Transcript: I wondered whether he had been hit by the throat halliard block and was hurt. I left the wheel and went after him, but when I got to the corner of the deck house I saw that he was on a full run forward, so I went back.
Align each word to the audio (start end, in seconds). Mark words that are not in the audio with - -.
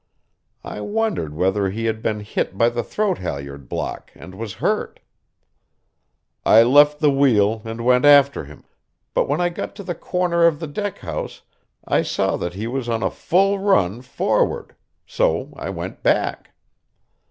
I 0.63 0.81
wondered 0.81 1.35
whether 1.35 1.69
he 1.69 1.85
had 1.85 2.01
been 2.01 2.21
hit 2.21 2.57
by 2.57 2.69
the 2.69 2.81
throat 2.83 3.19
halliard 3.19 3.69
block 3.69 4.09
and 4.15 4.33
was 4.33 4.53
hurt. 4.55 4.99
I 6.43 6.63
left 6.63 6.99
the 6.99 7.11
wheel 7.11 7.61
and 7.65 7.85
went 7.85 8.03
after 8.05 8.45
him, 8.45 8.63
but 9.13 9.27
when 9.29 9.39
I 9.39 9.49
got 9.49 9.75
to 9.75 9.83
the 9.83 9.93
corner 9.93 10.47
of 10.47 10.59
the 10.59 10.65
deck 10.65 10.97
house 10.97 11.43
I 11.85 12.01
saw 12.01 12.35
that 12.37 12.55
he 12.55 12.65
was 12.65 12.89
on 12.89 13.03
a 13.03 13.11
full 13.11 13.59
run 13.59 14.01
forward, 14.01 14.75
so 15.05 15.53
I 15.55 15.69
went 15.69 16.01
back. 16.01 16.49